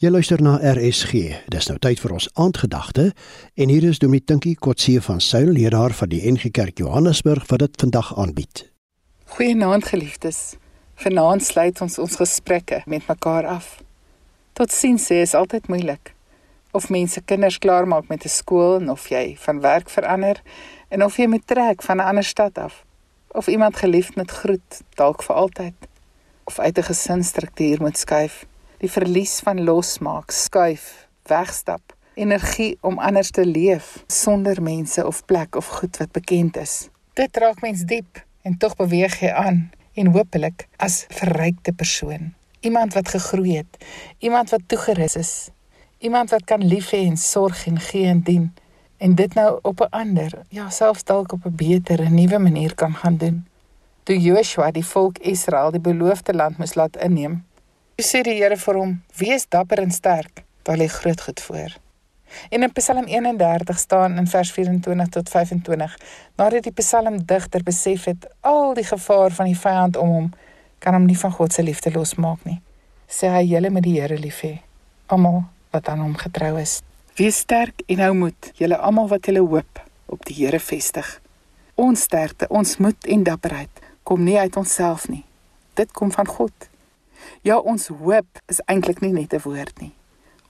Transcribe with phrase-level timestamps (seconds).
[0.00, 1.18] Jy luister na RSG.
[1.52, 3.02] Dis nou tyd vir ons aandgedagte
[3.60, 7.60] en hier is Dominee Tinkie Kotse van Suil, leraar van die NG Kerk Johannesburg wat
[7.60, 8.62] dit vandag aanbied.
[9.36, 10.54] Goeienaand geliefdes.
[11.04, 13.68] Vanaand sluit ons ons gesprekke met mekaar af.
[14.56, 16.14] Tot sins sê is altyd moeilik.
[16.72, 20.40] Of mense kinders klaarmaak met 'n skool en of jy van werk verander
[20.88, 22.84] en of jy moet trek van 'n ander stad af.
[23.36, 25.76] Of iemand geliefd met groet dalk vir altyd.
[26.44, 28.46] Of uit 'n gesinsstruktuur moet skuif
[28.80, 35.56] die verlies van losmaak, skuif, wegstap, energie om anders te leef sonder mense of plek
[35.56, 36.88] of goed wat bekend is.
[37.14, 39.68] Dit raak mens diep en tog beweeg jy aan
[40.00, 43.84] en hopelik as verrykte persoon, iemand wat gegroei het,
[44.18, 45.34] iemand wat toegerus is,
[45.98, 48.50] iemand wat kan lief hê en sorg en gee en dien
[49.00, 52.74] en dit nou op 'n ander, ja selfs dalk op 'n beter en nuwe manier
[52.74, 53.46] kan gaan doen.
[54.02, 57.44] Toe Joshua die volk Israel die beloofde land moes laat inneem,
[58.00, 61.74] Toe sê die Here vir hom: "Wees dapper en sterk, daar lê groot goed voor."
[62.48, 65.98] En in Psalm 31 staan in vers 24 tot 25:
[66.36, 70.32] Nadat die psalmdigter besef het al die gevaar van die vyand om hom,
[70.78, 72.62] kan hom nie van God se liefde losmaak nie.
[73.06, 74.54] Sê hy: "Julle moet die Here lief hê,
[75.06, 76.80] almal wat aan hom getrou is.
[77.16, 81.20] Wees sterk en hou moed, julle almal wat julle hoop op die Here vestig.
[81.74, 85.24] Ons sterkte, ons moed en dapperheid kom nie uit onsself nie.
[85.74, 86.69] Dit kom van God."
[87.42, 89.94] Ja, ons hoop is eintlik nie net 'n woord nie.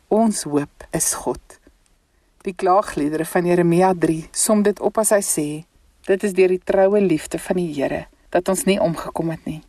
[0.08, 1.60] Ons hoop is God.
[2.42, 5.64] Die klaagliedere van Jeremia 3 som dit op as hy sê:
[6.06, 9.62] Dit is deur die troue liefde van die Here dat ons nie omgekom het nie.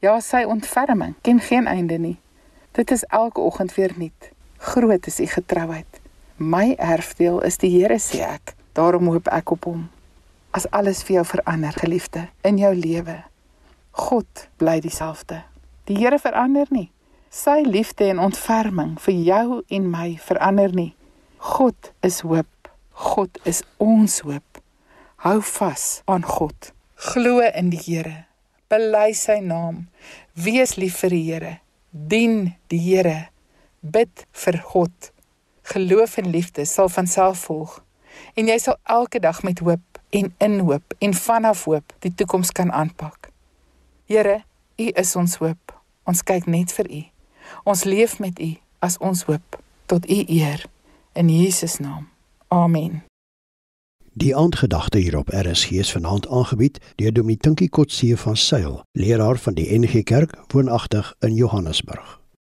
[0.00, 2.16] Ja, sy ontferming ken geen einde nie.
[2.72, 4.30] Dit is elke oggend weer nuut.
[4.58, 6.00] Groot is u getrouheid.
[6.36, 8.54] My erfdeel is die Here sê ek.
[8.72, 9.90] Daarom hoop ek op hom.
[10.50, 13.22] As alles vir jou verander, geliefde, in jou lewe,
[13.90, 15.42] God bly dieselfde.
[15.90, 16.90] Die Here verander nie.
[17.32, 20.92] Sy liefde en ontferming vir jou en my verander nie.
[21.42, 22.68] God is hoop.
[22.92, 24.60] God is ons hoop.
[25.24, 26.70] Hou vas aan God.
[27.10, 28.26] Glo in die Here.
[28.70, 29.88] Bely sy naam.
[30.38, 31.54] Wees lief vir die Here.
[31.90, 33.32] Dien die Here.
[33.82, 35.10] Bid vir God.
[35.72, 37.80] Geloof en liefde sal van self volg.
[38.38, 42.52] En jy sal elke dag met hoop en in hoop en vanaf hoop die toekoms
[42.54, 43.32] kan aanpak.
[44.06, 44.42] Here,
[44.82, 45.72] U is ons hoop.
[46.08, 47.02] Ons kyk net vir U.
[47.64, 48.50] Ons leef met U
[48.82, 50.64] as ons hoop tot U eer
[51.14, 52.08] in Jesus naam.
[52.48, 53.02] Amen.
[54.12, 59.54] Die aandgedagte hierop RSG is vanaand aangebied deur Dominee Tinkie Kotse van Sail, leraar van
[59.56, 62.21] die NG Kerk woonagtig in Johannesburg.